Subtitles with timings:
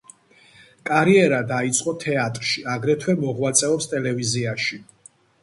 [0.89, 4.83] კარიერა დაიწყო თეატრში, აგრეთვე მოღვაწეობს ტელევიზიაში.